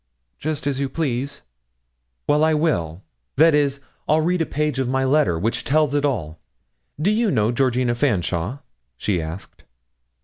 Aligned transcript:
'Just 0.39 0.65
as 0.65 0.79
you 0.79 0.89
please.' 0.89 1.43
'Well, 2.25 2.43
I 2.43 2.55
will 2.55 3.03
that 3.35 3.53
is, 3.53 3.81
I'll 4.09 4.21
read 4.21 4.41
a 4.41 4.47
page 4.47 4.79
of 4.79 4.89
my 4.89 5.03
letter, 5.05 5.37
which 5.37 5.63
tells 5.63 5.93
it 5.93 6.05
all. 6.05 6.39
Do 6.99 7.11
you 7.11 7.29
know 7.29 7.51
Georgina 7.51 7.93
Fanshawe?' 7.93 8.63
she 8.97 9.21
asked. 9.21 9.63